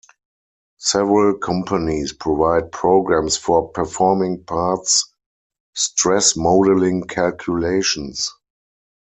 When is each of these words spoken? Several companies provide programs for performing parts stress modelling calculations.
Several 0.79 1.37
companies 1.37 2.11
provide 2.11 2.71
programs 2.71 3.37
for 3.37 3.69
performing 3.69 4.43
parts 4.43 5.13
stress 5.75 6.35
modelling 6.35 7.03
calculations. 7.03 8.31